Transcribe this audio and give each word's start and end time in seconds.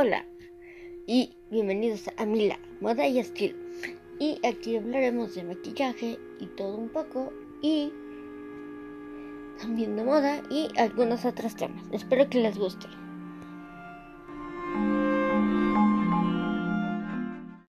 Hola 0.00 0.24
y 1.08 1.34
bienvenidos 1.50 2.08
a 2.18 2.24
Mila, 2.24 2.56
Moda 2.80 3.08
y 3.08 3.18
Estilo. 3.18 3.58
Y 4.20 4.38
aquí 4.46 4.76
hablaremos 4.76 5.34
de 5.34 5.42
maquillaje 5.42 6.20
y 6.38 6.46
todo 6.46 6.76
un 6.76 6.88
poco 6.88 7.32
y 7.62 7.92
también 9.60 9.96
de 9.96 10.04
moda 10.04 10.40
y 10.50 10.68
algunos 10.78 11.24
otros 11.24 11.56
temas. 11.56 11.82
Espero 11.90 12.30
que 12.30 12.38
les 12.38 12.56
guste. 12.56 12.86